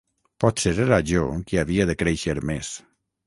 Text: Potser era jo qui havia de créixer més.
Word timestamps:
Potser 0.43 0.71
era 0.85 0.97
jo 1.11 1.21
qui 1.51 1.61
havia 1.63 1.87
de 1.91 1.97
créixer 2.01 2.37
més. 2.53 2.75